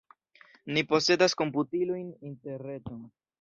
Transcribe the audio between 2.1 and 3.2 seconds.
interreton.